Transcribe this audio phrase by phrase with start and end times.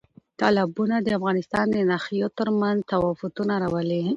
[0.39, 4.03] تالابونه د افغانستان د ناحیو ترمنځ تفاوتونه راولي.